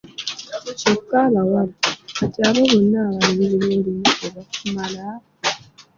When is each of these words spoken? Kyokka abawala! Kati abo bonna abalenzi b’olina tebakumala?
Kyokka 0.79 1.17
abawala! 1.27 1.73
Kati 2.17 2.39
abo 2.47 2.61
bonna 2.69 3.01
abalenzi 3.09 3.55
b’olina 3.59 4.09
tebakumala? 4.19 5.05